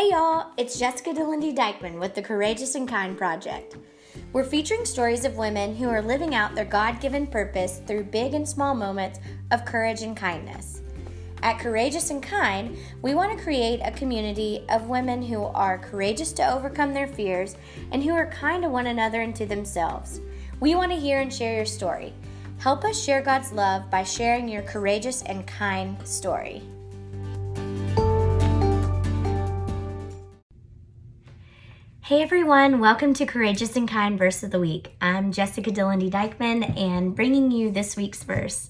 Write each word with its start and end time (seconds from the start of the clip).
Hey 0.00 0.12
y'all, 0.12 0.52
it's 0.56 0.78
Jessica 0.78 1.10
DeLindy 1.10 1.54
Dykeman 1.54 2.00
with 2.00 2.14
the 2.14 2.22
Courageous 2.22 2.74
and 2.74 2.88
Kind 2.88 3.18
Project. 3.18 3.76
We're 4.32 4.44
featuring 4.44 4.86
stories 4.86 5.26
of 5.26 5.36
women 5.36 5.76
who 5.76 5.90
are 5.90 6.00
living 6.00 6.34
out 6.34 6.54
their 6.54 6.64
God 6.64 7.02
given 7.02 7.26
purpose 7.26 7.82
through 7.86 8.04
big 8.04 8.32
and 8.32 8.48
small 8.48 8.74
moments 8.74 9.18
of 9.50 9.66
courage 9.66 10.00
and 10.00 10.16
kindness. 10.16 10.80
At 11.42 11.58
Courageous 11.58 12.08
and 12.08 12.22
Kind, 12.22 12.78
we 13.02 13.14
want 13.14 13.36
to 13.36 13.44
create 13.44 13.80
a 13.84 13.90
community 13.90 14.64
of 14.70 14.88
women 14.88 15.20
who 15.20 15.44
are 15.44 15.76
courageous 15.76 16.32
to 16.32 16.50
overcome 16.50 16.94
their 16.94 17.06
fears 17.06 17.56
and 17.92 18.02
who 18.02 18.12
are 18.12 18.30
kind 18.30 18.62
to 18.62 18.70
one 18.70 18.86
another 18.86 19.20
and 19.20 19.36
to 19.36 19.44
themselves. 19.44 20.22
We 20.60 20.74
want 20.74 20.92
to 20.92 20.98
hear 20.98 21.20
and 21.20 21.30
share 21.30 21.56
your 21.56 21.66
story. 21.66 22.14
Help 22.56 22.84
us 22.84 22.98
share 22.98 23.20
God's 23.20 23.52
love 23.52 23.90
by 23.90 24.04
sharing 24.04 24.48
your 24.48 24.62
courageous 24.62 25.20
and 25.24 25.46
kind 25.46 25.98
story. 26.08 26.62
Hey 32.10 32.22
everyone, 32.22 32.80
welcome 32.80 33.14
to 33.14 33.24
Courageous 33.24 33.76
and 33.76 33.88
Kind 33.88 34.18
Verse 34.18 34.42
of 34.42 34.50
the 34.50 34.58
Week. 34.58 34.96
I'm 35.00 35.30
Jessica 35.30 35.70
Dillendy 35.70 36.10
Dykeman 36.10 36.64
and 36.64 37.14
bringing 37.14 37.52
you 37.52 37.70
this 37.70 37.96
week's 37.96 38.24
verse 38.24 38.68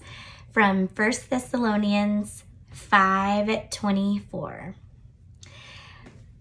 from 0.53 0.89
1 0.89 1.13
Thessalonians 1.31 2.45
5:24. 2.71 4.75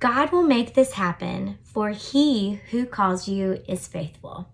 God 0.01 0.31
will 0.33 0.43
make 0.43 0.73
this 0.73 0.95
happen, 0.95 1.57
for 1.63 1.91
he 1.91 2.59
who 2.71 2.85
calls 2.85 3.29
you 3.29 3.63
is 3.65 3.87
faithful. 3.87 4.49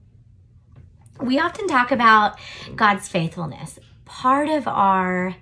We 1.19 1.39
often 1.39 1.67
talk 1.67 1.91
about 1.91 2.37
God's 2.75 3.07
faithfulness. 3.07 3.79
Part 4.05 4.49
of 4.49 4.67
our 4.67 5.37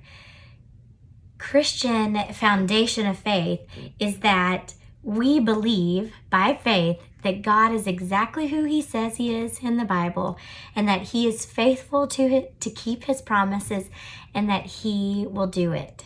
Christian 1.38 2.18
foundation 2.32 3.06
of 3.06 3.20
faith 3.20 3.60
is 4.00 4.20
that 4.20 4.76
we 5.04 5.40
believe 5.40 6.14
by 6.30 6.58
faith 6.62 7.02
that 7.24 7.42
God 7.42 7.74
is 7.74 7.88
exactly 7.88 8.48
who 8.48 8.64
he 8.64 8.82
says 8.82 9.18
he 9.18 9.36
is 9.36 9.60
in 9.60 9.78
the 9.78 9.86
Bible 9.86 10.38
and 10.76 10.88
that 10.88 11.10
he 11.10 11.28
is 11.28 11.46
faithful 11.46 12.08
to 12.08 12.48
to 12.48 12.70
keep 12.70 13.04
his 13.04 13.22
promises 13.22 13.90
and 14.34 14.50
that 14.50 14.66
he 14.66 15.26
will 15.30 15.48
do 15.48 15.74
it. 15.74 16.06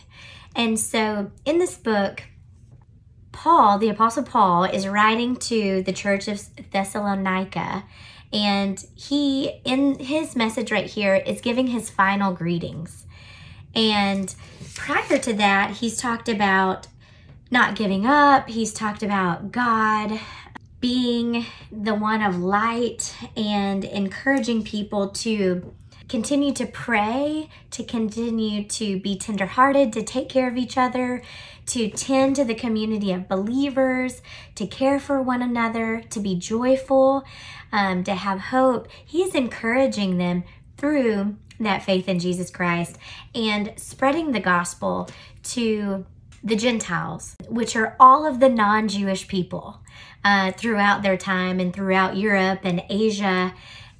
And 0.54 0.78
so 0.78 1.30
in 1.44 1.58
this 1.58 1.76
book 1.76 2.24
Paul, 3.30 3.78
the 3.78 3.88
apostle 3.88 4.24
Paul 4.24 4.64
is 4.64 4.88
writing 4.88 5.36
to 5.36 5.82
the 5.82 5.92
church 5.92 6.26
of 6.26 6.42
Thessalonica 6.72 7.84
and 8.32 8.84
he 8.94 9.60
in 9.64 9.98
his 9.98 10.34
message 10.34 10.72
right 10.72 10.86
here 10.86 11.14
is 11.14 11.40
giving 11.40 11.68
his 11.68 11.88
final 11.88 12.32
greetings. 12.32 13.06
And 13.74 14.34
prior 14.74 15.18
to 15.18 15.32
that, 15.34 15.76
he's 15.76 15.98
talked 15.98 16.28
about 16.28 16.88
not 17.50 17.76
giving 17.76 18.06
up. 18.06 18.48
He's 18.48 18.72
talked 18.72 19.02
about 19.02 19.52
God 19.52 20.20
being 20.80 21.46
the 21.72 21.94
one 21.94 22.22
of 22.22 22.38
light 22.38 23.16
and 23.36 23.84
encouraging 23.84 24.62
people 24.62 25.08
to 25.08 25.74
continue 26.08 26.52
to 26.54 26.66
pray, 26.66 27.50
to 27.70 27.84
continue 27.84 28.64
to 28.64 28.98
be 29.00 29.16
tenderhearted, 29.16 29.92
to 29.92 30.02
take 30.02 30.28
care 30.28 30.48
of 30.48 30.56
each 30.56 30.78
other, 30.78 31.22
to 31.66 31.90
tend 31.90 32.36
to 32.36 32.44
the 32.44 32.54
community 32.54 33.12
of 33.12 33.28
believers, 33.28 34.22
to 34.54 34.66
care 34.66 34.98
for 34.98 35.20
one 35.20 35.42
another, 35.42 36.02
to 36.08 36.20
be 36.20 36.34
joyful, 36.34 37.24
um, 37.72 38.02
to 38.04 38.14
have 38.14 38.40
hope. 38.40 38.88
He's 39.04 39.34
encouraging 39.34 40.16
them 40.16 40.44
through 40.78 41.36
that 41.60 41.82
faith 41.82 42.08
in 42.08 42.20
Jesus 42.20 42.50
Christ 42.50 42.96
and 43.34 43.72
spreading 43.76 44.32
the 44.32 44.40
gospel 44.40 45.10
to 45.42 46.06
the 46.48 46.56
Gentiles, 46.56 47.36
which 47.48 47.76
are 47.76 47.96
all 48.00 48.26
of 48.26 48.40
the 48.40 48.48
non 48.48 48.88
Jewish 48.88 49.28
people 49.28 49.80
uh, 50.24 50.52
throughout 50.52 51.02
their 51.02 51.16
time 51.16 51.60
and 51.60 51.72
throughout 51.72 52.16
Europe 52.16 52.60
and 52.64 52.82
Asia. 52.88 53.54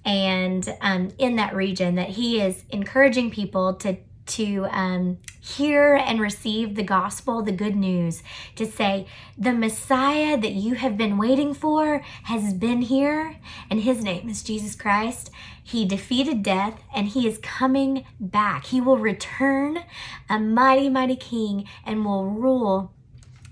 And 0.04 0.76
um, 0.80 1.10
in 1.18 1.36
that 1.36 1.54
region, 1.54 1.96
that 1.96 2.10
he 2.10 2.40
is 2.40 2.64
encouraging 2.70 3.30
people 3.30 3.74
to 3.74 3.96
to 4.26 4.66
um, 4.70 5.18
hear 5.40 5.94
and 5.94 6.20
receive 6.20 6.74
the 6.74 6.82
gospel, 6.82 7.42
the 7.42 7.52
good 7.52 7.76
news, 7.76 8.22
to 8.56 8.66
say, 8.66 9.06
the 9.36 9.52
Messiah 9.52 10.36
that 10.36 10.52
you 10.52 10.74
have 10.74 10.96
been 10.96 11.18
waiting 11.18 11.54
for 11.54 11.98
has 12.24 12.52
been 12.54 12.82
here, 12.82 13.36
and 13.70 13.80
his 13.80 14.02
name 14.02 14.28
is 14.28 14.42
Jesus 14.42 14.74
Christ. 14.74 15.30
He 15.62 15.84
defeated 15.84 16.42
death 16.42 16.80
and 16.94 17.08
he 17.08 17.28
is 17.28 17.38
coming 17.38 18.06
back. 18.18 18.66
He 18.66 18.80
will 18.80 18.96
return 18.96 19.80
a 20.28 20.38
mighty, 20.38 20.88
mighty 20.88 21.16
king 21.16 21.68
and 21.84 22.04
will 22.04 22.24
rule 22.24 22.92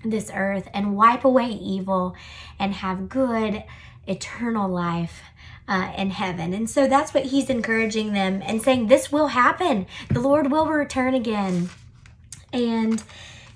this 0.03 0.31
earth 0.33 0.67
and 0.73 0.95
wipe 0.95 1.23
away 1.23 1.49
evil 1.49 2.15
and 2.57 2.73
have 2.73 3.09
good 3.09 3.63
eternal 4.07 4.69
life 4.69 5.21
uh, 5.67 5.91
in 5.97 6.11
heaven. 6.11 6.53
And 6.53 6.69
so 6.69 6.87
that's 6.87 7.13
what 7.13 7.25
he's 7.25 7.49
encouraging 7.49 8.13
them 8.13 8.41
and 8.45 8.61
saying, 8.61 8.87
This 8.87 9.11
will 9.11 9.27
happen. 9.27 9.87
The 10.09 10.19
Lord 10.19 10.51
will 10.51 10.67
return 10.67 11.13
again. 11.13 11.69
And 12.53 13.03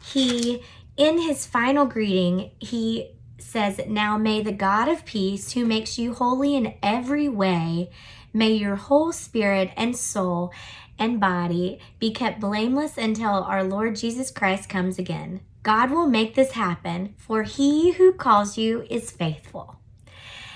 he, 0.03 0.63
in 0.97 1.19
his 1.19 1.45
final 1.45 1.85
greeting, 1.85 2.51
he 2.59 3.11
says, 3.39 3.79
Now 3.87 4.17
may 4.17 4.41
the 4.41 4.51
God 4.51 4.87
of 4.87 5.05
peace, 5.05 5.53
who 5.53 5.65
makes 5.65 5.97
you 5.97 6.13
holy 6.13 6.55
in 6.55 6.75
every 6.83 7.29
way, 7.29 7.89
May 8.33 8.51
your 8.51 8.77
whole 8.77 9.11
spirit 9.11 9.71
and 9.75 9.95
soul 9.95 10.53
and 10.97 11.19
body 11.19 11.79
be 11.99 12.11
kept 12.11 12.39
blameless 12.39 12.97
until 12.97 13.43
our 13.43 13.63
Lord 13.63 13.97
Jesus 13.97 14.31
Christ 14.31 14.69
comes 14.69 14.97
again. 14.97 15.41
God 15.63 15.91
will 15.91 16.07
make 16.07 16.35
this 16.35 16.51
happen, 16.51 17.13
for 17.17 17.43
he 17.43 17.91
who 17.91 18.13
calls 18.13 18.57
you 18.57 18.85
is 18.89 19.11
faithful. 19.11 19.80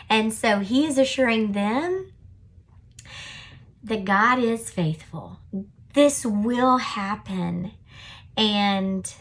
And 0.09 0.33
so 0.33 0.59
he 0.59 0.85
is 0.85 0.97
assuring 0.97 1.51
them 1.53 2.11
that 3.83 4.05
God 4.05 4.39
is 4.39 4.69
faithful. 4.69 5.39
This 5.93 6.25
will 6.25 6.77
happen. 6.77 7.71
And 8.35 9.11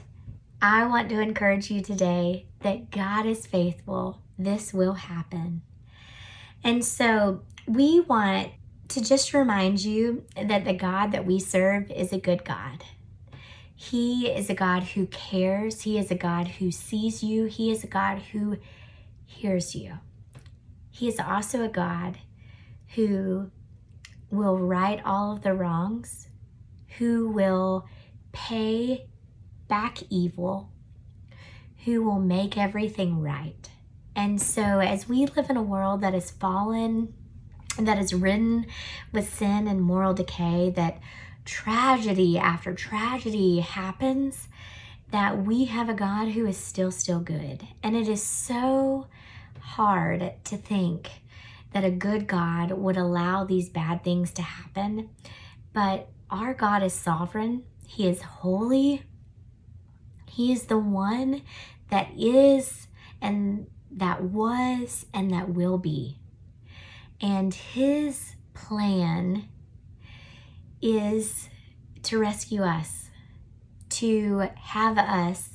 I 0.61 0.87
want 0.87 1.09
to 1.11 1.21
encourage 1.21 1.71
you 1.71 1.83
today 1.83 2.47
that 2.61 2.91
God 2.91 3.27
is 3.27 3.47
faithful. 3.47 4.21
This 4.39 4.73
will 4.73 4.95
happen. 4.95 5.63
And 6.65 6.85
so 6.85 7.43
we 7.67 8.01
want 8.01 8.53
to 8.89 9.03
just 9.03 9.35
remind 9.35 9.85
you 9.85 10.25
that 10.43 10.65
the 10.65 10.75
God 10.75 11.13
that 11.13 11.27
we 11.27 11.39
serve 11.39 11.91
is 11.91 12.13
a 12.13 12.19
good 12.19 12.45
God. 12.45 12.85
He 13.77 14.29
is 14.29 14.49
a 14.49 14.55
God 14.55 14.83
who 14.83 15.07
cares. 15.07 15.83
He 15.83 15.99
is 15.99 16.11
a 16.11 16.15
God 16.15 16.49
who 16.49 16.71
sees 16.71 17.23
you. 17.23 17.45
He 17.45 17.71
is 17.71 17.85
a 17.85 17.89
God 17.89 18.19
who 18.33 18.57
hears 19.27 19.75
you. 19.75 19.99
He 20.95 21.09
is 21.09 21.19
also 21.19 21.65
a 21.65 21.69
God 21.69 22.19
who 22.95 23.51
will 24.31 24.57
right 24.57 25.01
all 25.05 25.33
of 25.33 25.43
the 25.43 25.53
wrongs, 25.53 26.29
who 26.99 27.29
will 27.29 27.89
pay 28.31 29.09
back 29.67 30.05
evil, 30.09 30.71
who 31.85 32.05
will 32.05 32.21
make 32.21 32.57
everything 32.57 33.21
right. 33.21 33.69
And 34.15 34.41
so, 34.41 34.79
as 34.79 35.09
we 35.09 35.27
live 35.27 35.51
in 35.51 35.57
a 35.57 35.63
world 35.65 36.01
that 36.03 36.15
is 36.15 36.31
fallen, 36.31 37.13
that 37.77 37.99
is 37.99 38.15
ridden 38.15 38.67
with 39.11 39.35
sin 39.35 39.67
and 39.67 39.83
moral 39.83 40.15
decay, 40.15 40.71
that 40.77 41.01
tragedy 41.45 42.39
after 42.39 42.73
tragedy 42.73 43.59
happens, 43.59 44.47
that 45.11 45.45
we 45.45 45.65
have 45.65 45.89
a 45.89 45.95
God 45.95 46.29
who 46.29 46.47
is 46.47 46.57
still, 46.57 46.93
still 46.93 47.19
good. 47.19 47.67
And 47.83 47.97
it 47.97 48.09
is 48.09 48.23
so 48.23 49.09
hard 49.65 50.33
to 50.45 50.57
think 50.57 51.11
that 51.73 51.85
a 51.85 51.91
good 51.91 52.27
God 52.27 52.71
would 52.71 52.97
allow 52.97 53.45
these 53.45 53.69
bad 53.69 54.05
things 54.05 54.31
to 54.33 54.43
happen. 54.43 55.11
But 55.73 56.09
our 56.31 56.55
God 56.55 56.83
is 56.83 56.93
sovereign, 56.93 57.65
He 57.87 58.09
is 58.09 58.23
holy, 58.23 59.03
He 60.29 60.53
is 60.53 60.65
the 60.65 60.79
one 60.79 61.43
that 61.91 62.09
is 62.17 62.89
and 63.21 63.67
that 63.91 64.23
was 64.23 65.07
and 65.15 65.33
that 65.33 65.49
will 65.49 65.79
be. 65.79 66.19
And 67.21 67.55
his 67.55 68.35
plan 68.53 69.49
is 70.83 71.49
to 72.03 72.19
rescue 72.19 72.63
us, 72.63 73.09
to 73.91 74.51
have 74.57 74.99
us 74.99 75.54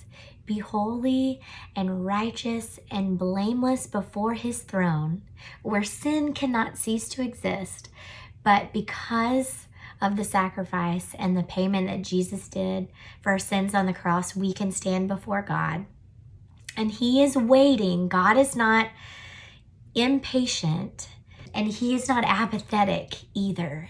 be 0.49 0.57
holy 0.57 1.39
and 1.75 2.05
righteous 2.05 2.79
and 2.89 3.19
blameless 3.19 3.85
before 3.85 4.33
his 4.33 4.63
throne, 4.63 5.21
where 5.61 5.83
sin 5.83 6.33
cannot 6.33 6.75
cease 6.75 7.07
to 7.07 7.21
exist. 7.21 7.89
But 8.43 8.73
because 8.73 9.67
of 10.01 10.17
the 10.17 10.23
sacrifice 10.23 11.13
and 11.19 11.37
the 11.37 11.43
payment 11.43 11.87
that 11.87 12.01
Jesus 12.01 12.47
did 12.47 12.87
for 13.21 13.31
our 13.31 13.39
sins 13.39 13.75
on 13.75 13.85
the 13.85 13.93
cross, 13.93 14.35
we 14.35 14.51
can 14.51 14.71
stand 14.71 15.07
before 15.07 15.43
God. 15.43 15.85
And 16.75 16.89
he 16.89 17.21
is 17.21 17.37
waiting. 17.37 18.07
God 18.07 18.35
is 18.35 18.55
not 18.55 18.89
impatient 19.93 21.09
and 21.53 21.67
he 21.67 21.93
is 21.93 22.07
not 22.07 22.23
apathetic 22.25 23.17
either. 23.35 23.89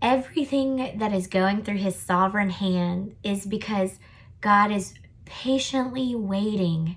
Everything 0.00 0.98
that 0.98 1.12
is 1.12 1.26
going 1.26 1.64
through 1.64 1.78
his 1.78 1.96
sovereign 1.96 2.50
hand 2.50 3.16
is 3.24 3.44
because 3.44 3.98
God 4.40 4.70
is 4.70 4.94
patiently 5.28 6.14
waiting 6.14 6.96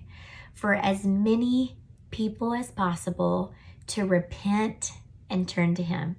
for 0.53 0.73
as 0.73 1.05
many 1.05 1.77
people 2.09 2.53
as 2.53 2.71
possible 2.71 3.53
to 3.87 4.05
repent 4.05 4.91
and 5.29 5.47
turn 5.47 5.75
to 5.75 5.83
Him. 5.83 6.15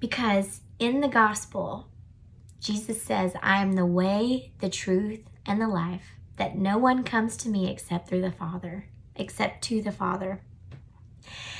Because 0.00 0.60
in 0.78 1.00
the 1.00 1.08
gospel, 1.08 1.88
Jesus 2.60 3.02
says, 3.02 3.34
I 3.42 3.62
am 3.62 3.72
the 3.72 3.86
way, 3.86 4.52
the 4.60 4.70
truth, 4.70 5.20
and 5.46 5.60
the 5.60 5.68
life, 5.68 6.16
that 6.36 6.56
no 6.56 6.78
one 6.78 7.04
comes 7.04 7.36
to 7.38 7.48
me 7.48 7.70
except 7.70 8.08
through 8.08 8.22
the 8.22 8.32
Father, 8.32 8.86
except 9.14 9.62
to 9.64 9.82
the 9.82 9.92
Father. 9.92 10.40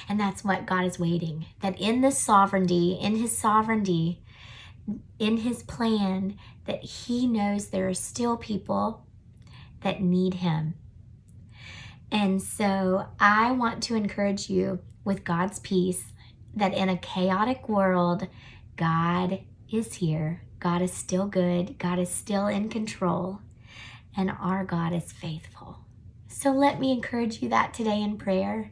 And 0.09 0.19
that's 0.19 0.45
what 0.45 0.67
God 0.67 0.85
is 0.85 0.99
waiting. 0.99 1.47
That 1.61 1.81
in 1.81 2.01
this 2.01 2.19
sovereignty, 2.19 2.99
in 3.01 3.17
His 3.17 3.37
sovereignty, 3.37 4.23
in 5.19 5.39
His 5.39 5.63
plan, 5.63 6.39
that 6.67 6.83
He 6.83 7.27
knows 7.27 7.67
there 7.67 7.89
are 7.89 7.95
still 7.95 8.37
people 8.37 9.07
that 9.83 10.01
need 10.01 10.35
Him. 10.35 10.75
And 12.11 12.41
so 12.43 13.07
I 13.19 13.51
want 13.51 13.83
to 13.85 13.95
encourage 13.95 14.49
you 14.49 14.81
with 15.05 15.25
God's 15.25 15.59
peace 15.61 16.13
that 16.55 16.75
in 16.75 16.89
a 16.89 16.97
chaotic 16.97 17.69
world, 17.69 18.29
God 18.77 19.41
is 19.71 19.95
here. 19.95 20.43
God 20.61 20.81
is 20.81 20.93
still 20.93 21.27
good. 21.27 21.79
God 21.79 21.99
is 21.99 22.09
still 22.09 22.47
in 22.47 22.69
control. 22.69 23.41
And 24.17 24.31
our 24.41 24.65
God 24.65 24.93
is 24.93 25.13
faithful. 25.13 25.81
So 26.29 26.51
let 26.51 26.81
me 26.81 26.93
encourage 26.93 27.43
you 27.43 27.49
that 27.51 27.75
today 27.75 28.01
in 28.01 28.17
prayer 28.17 28.71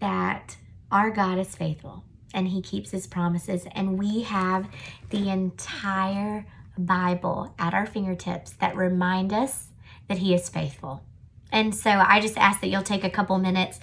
that 0.00 0.56
our 0.90 1.10
God 1.10 1.38
is 1.38 1.54
faithful 1.54 2.04
and 2.34 2.48
he 2.48 2.60
keeps 2.60 2.90
his 2.90 3.06
promises. 3.06 3.66
And 3.72 3.98
we 3.98 4.22
have 4.22 4.68
the 5.10 5.28
entire 5.28 6.46
Bible 6.78 7.54
at 7.58 7.74
our 7.74 7.86
fingertips 7.86 8.52
that 8.52 8.76
remind 8.76 9.32
us 9.32 9.68
that 10.08 10.18
he 10.18 10.34
is 10.34 10.48
faithful. 10.48 11.02
And 11.50 11.74
so 11.74 11.90
I 11.90 12.20
just 12.20 12.38
ask 12.38 12.60
that 12.60 12.68
you'll 12.68 12.82
take 12.82 13.04
a 13.04 13.10
couple 13.10 13.38
minutes 13.38 13.78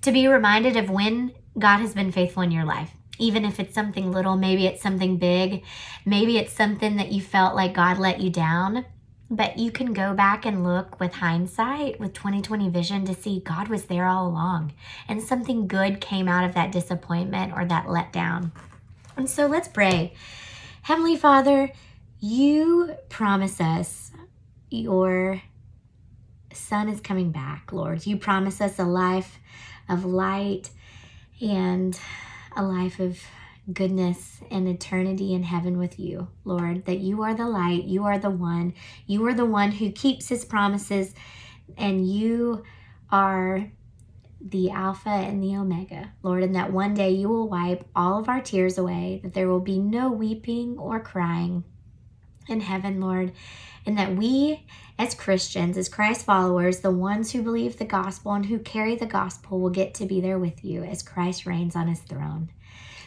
to 0.00 0.12
be 0.12 0.26
reminded 0.26 0.76
of 0.76 0.90
when 0.90 1.32
God 1.58 1.78
has 1.78 1.94
been 1.94 2.10
faithful 2.10 2.42
in 2.42 2.50
your 2.50 2.64
life. 2.64 2.90
Even 3.18 3.44
if 3.44 3.60
it's 3.60 3.74
something 3.74 4.10
little, 4.10 4.36
maybe 4.36 4.66
it's 4.66 4.82
something 4.82 5.18
big, 5.18 5.62
maybe 6.04 6.38
it's 6.38 6.52
something 6.52 6.96
that 6.96 7.12
you 7.12 7.20
felt 7.20 7.54
like 7.54 7.74
God 7.74 7.98
let 7.98 8.20
you 8.20 8.30
down. 8.30 8.86
But 9.30 9.58
you 9.58 9.70
can 9.70 9.94
go 9.94 10.12
back 10.12 10.44
and 10.44 10.64
look 10.64 11.00
with 11.00 11.14
hindsight, 11.14 11.98
with 11.98 12.12
2020 12.12 12.68
vision, 12.68 13.06
to 13.06 13.14
see 13.14 13.40
God 13.40 13.68
was 13.68 13.84
there 13.84 14.06
all 14.06 14.26
along 14.26 14.74
and 15.08 15.22
something 15.22 15.66
good 15.66 16.00
came 16.00 16.28
out 16.28 16.44
of 16.44 16.54
that 16.54 16.72
disappointment 16.72 17.52
or 17.54 17.64
that 17.64 17.86
letdown. 17.86 18.50
And 19.16 19.30
so 19.30 19.46
let's 19.46 19.68
pray. 19.68 20.14
Heavenly 20.82 21.16
Father, 21.16 21.70
you 22.22 22.94
promise 23.08 23.60
us 23.60 24.12
your 24.70 25.42
Son 26.52 26.88
is 26.88 27.00
coming 27.00 27.32
back, 27.32 27.72
Lord. 27.72 28.06
You 28.06 28.16
promise 28.16 28.60
us 28.60 28.78
a 28.78 28.84
life 28.84 29.40
of 29.88 30.04
light 30.04 30.70
and 31.40 31.98
a 32.56 32.62
life 32.62 33.00
of 33.00 33.18
goodness 33.72 34.40
and 34.52 34.68
eternity 34.68 35.34
in 35.34 35.42
heaven 35.42 35.78
with 35.78 35.98
you, 35.98 36.28
Lord, 36.44 36.84
that 36.84 36.98
you 36.98 37.22
are 37.22 37.34
the 37.34 37.48
light, 37.48 37.84
you 37.84 38.04
are 38.04 38.18
the 38.18 38.30
one, 38.30 38.74
you 39.06 39.26
are 39.26 39.34
the 39.34 39.44
one 39.44 39.72
who 39.72 39.90
keeps 39.90 40.28
his 40.28 40.44
promises, 40.44 41.14
and 41.76 42.08
you 42.08 42.62
are 43.10 43.68
the 44.40 44.70
Alpha 44.70 45.10
and 45.10 45.42
the 45.42 45.56
Omega, 45.56 46.12
Lord, 46.22 46.44
and 46.44 46.54
that 46.54 46.72
one 46.72 46.94
day 46.94 47.10
you 47.10 47.28
will 47.28 47.48
wipe 47.48 47.84
all 47.96 48.20
of 48.20 48.28
our 48.28 48.40
tears 48.40 48.78
away, 48.78 49.20
that 49.24 49.34
there 49.34 49.48
will 49.48 49.60
be 49.60 49.80
no 49.80 50.10
weeping 50.12 50.78
or 50.78 51.00
crying 51.00 51.64
in 52.48 52.60
heaven, 52.60 53.00
Lord, 53.00 53.32
and 53.86 53.98
that 53.98 54.14
we 54.14 54.64
as 54.98 55.14
Christians, 55.14 55.76
as 55.76 55.88
Christ 55.88 56.24
followers, 56.24 56.80
the 56.80 56.90
ones 56.90 57.32
who 57.32 57.42
believe 57.42 57.78
the 57.78 57.84
gospel 57.84 58.32
and 58.32 58.46
who 58.46 58.58
carry 58.58 58.94
the 58.94 59.06
gospel 59.06 59.58
will 59.58 59.70
get 59.70 59.94
to 59.94 60.06
be 60.06 60.20
there 60.20 60.38
with 60.38 60.64
you 60.64 60.84
as 60.84 61.02
Christ 61.02 61.46
reigns 61.46 61.74
on 61.74 61.88
his 61.88 62.00
throne. 62.00 62.50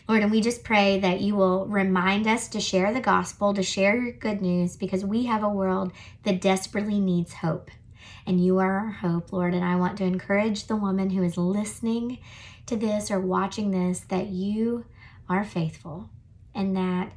Lord, 0.07 0.21
and 0.21 0.31
we 0.31 0.41
just 0.41 0.63
pray 0.63 0.99
that 0.99 1.21
you 1.21 1.35
will 1.35 1.65
remind 1.65 2.27
us 2.27 2.47
to 2.49 2.59
share 2.59 2.93
the 2.93 3.01
gospel, 3.01 3.53
to 3.53 3.63
share 3.63 3.99
your 3.99 4.11
good 4.11 4.41
news, 4.41 4.75
because 4.75 5.03
we 5.03 5.25
have 5.25 5.43
a 5.43 5.49
world 5.49 5.91
that 6.23 6.41
desperately 6.41 6.99
needs 6.99 7.33
hope. 7.33 7.71
And 8.27 8.43
you 8.43 8.59
are 8.59 8.79
our 8.79 8.91
hope, 8.91 9.31
Lord. 9.31 9.53
And 9.53 9.63
I 9.63 9.75
want 9.75 9.97
to 9.97 10.03
encourage 10.03 10.67
the 10.67 10.75
woman 10.75 11.11
who 11.11 11.23
is 11.23 11.37
listening 11.37 12.19
to 12.65 12.75
this 12.75 13.09
or 13.09 13.19
watching 13.19 13.71
this 13.71 14.01
that 14.01 14.27
you 14.27 14.85
are 15.27 15.43
faithful 15.43 16.09
and 16.53 16.75
that 16.75 17.11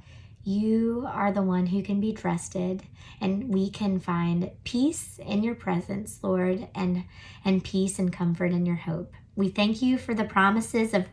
you 0.48 1.06
are 1.06 1.30
the 1.30 1.42
one 1.42 1.66
who 1.66 1.82
can 1.82 2.00
be 2.00 2.14
trusted 2.14 2.82
and 3.20 3.52
we 3.52 3.68
can 3.68 4.00
find 4.00 4.50
peace 4.64 5.18
in 5.18 5.42
your 5.42 5.54
presence, 5.54 6.18
Lord, 6.22 6.68
and 6.74 7.04
and 7.44 7.62
peace 7.62 7.98
and 7.98 8.12
comfort 8.12 8.52
in 8.52 8.64
your 8.64 8.76
hope. 8.76 9.12
We 9.36 9.50
thank 9.50 9.82
you 9.82 9.98
for 9.98 10.14
the 10.14 10.24
promises 10.24 10.94
of 10.94 11.06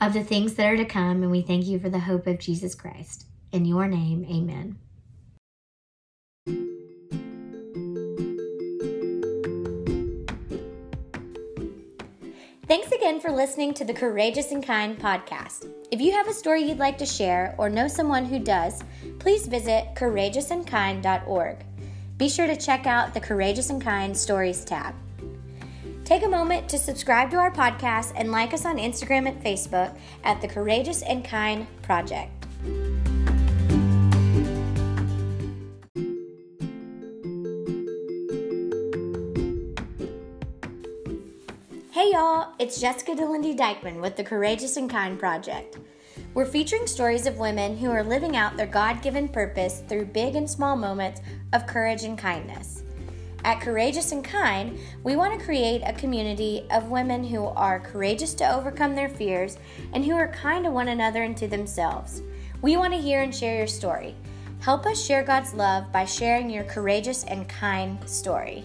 of 0.00 0.14
the 0.14 0.24
things 0.24 0.54
that 0.54 0.66
are 0.66 0.76
to 0.76 0.84
come, 0.84 1.22
and 1.22 1.30
we 1.30 1.42
thank 1.42 1.66
you 1.66 1.78
for 1.78 1.88
the 1.88 2.00
hope 2.00 2.26
of 2.26 2.40
Jesus 2.40 2.74
Christ. 2.74 3.26
In 3.52 3.64
your 3.64 3.86
name, 3.86 4.24
amen. 4.24 4.78
Thanks 12.70 12.92
again 12.92 13.18
for 13.18 13.32
listening 13.32 13.74
to 13.74 13.84
the 13.84 13.92
Courageous 13.92 14.52
and 14.52 14.64
Kind 14.64 14.96
podcast. 14.96 15.68
If 15.90 16.00
you 16.00 16.12
have 16.12 16.28
a 16.28 16.32
story 16.32 16.62
you'd 16.62 16.78
like 16.78 16.98
to 16.98 17.04
share 17.04 17.52
or 17.58 17.68
know 17.68 17.88
someone 17.88 18.24
who 18.24 18.38
does, 18.38 18.84
please 19.18 19.48
visit 19.48 19.96
courageousandkind.org. 19.96 21.56
Be 22.16 22.28
sure 22.28 22.46
to 22.46 22.54
check 22.54 22.86
out 22.86 23.12
the 23.12 23.18
Courageous 23.18 23.70
and 23.70 23.82
Kind 23.82 24.16
Stories 24.16 24.64
tab. 24.64 24.94
Take 26.04 26.22
a 26.22 26.28
moment 26.28 26.68
to 26.68 26.78
subscribe 26.78 27.32
to 27.32 27.38
our 27.38 27.50
podcast 27.50 28.12
and 28.14 28.30
like 28.30 28.54
us 28.54 28.64
on 28.64 28.78
Instagram 28.78 29.26
and 29.26 29.42
Facebook 29.42 29.98
at 30.22 30.40
the 30.40 30.46
Courageous 30.46 31.02
and 31.02 31.24
Kind 31.24 31.66
Project. 31.82 32.46
Hey 42.00 42.12
y'all, 42.12 42.54
it's 42.58 42.80
Jessica 42.80 43.12
DeLindy 43.12 43.54
Dykeman 43.54 44.00
with 44.00 44.16
the 44.16 44.24
Courageous 44.24 44.78
and 44.78 44.88
Kind 44.88 45.18
Project. 45.18 45.76
We're 46.32 46.46
featuring 46.46 46.86
stories 46.86 47.26
of 47.26 47.36
women 47.36 47.76
who 47.76 47.90
are 47.90 48.02
living 48.02 48.38
out 48.38 48.56
their 48.56 48.66
God 48.66 49.02
given 49.02 49.28
purpose 49.28 49.82
through 49.86 50.06
big 50.06 50.34
and 50.34 50.48
small 50.48 50.76
moments 50.76 51.20
of 51.52 51.66
courage 51.66 52.04
and 52.04 52.16
kindness. 52.16 52.84
At 53.44 53.60
Courageous 53.60 54.12
and 54.12 54.24
Kind, 54.24 54.78
we 55.04 55.14
want 55.14 55.38
to 55.38 55.44
create 55.44 55.82
a 55.84 55.92
community 55.92 56.66
of 56.70 56.88
women 56.88 57.22
who 57.22 57.44
are 57.44 57.78
courageous 57.78 58.32
to 58.36 58.50
overcome 58.50 58.94
their 58.94 59.10
fears 59.10 59.58
and 59.92 60.02
who 60.02 60.14
are 60.14 60.28
kind 60.28 60.64
to 60.64 60.70
one 60.70 60.88
another 60.88 61.24
and 61.24 61.36
to 61.36 61.48
themselves. 61.48 62.22
We 62.62 62.78
want 62.78 62.94
to 62.94 62.98
hear 62.98 63.20
and 63.20 63.34
share 63.34 63.58
your 63.58 63.66
story. 63.66 64.14
Help 64.60 64.86
us 64.86 65.04
share 65.04 65.22
God's 65.22 65.52
love 65.52 65.92
by 65.92 66.06
sharing 66.06 66.48
your 66.48 66.64
courageous 66.64 67.24
and 67.24 67.46
kind 67.46 67.98
story. 68.08 68.64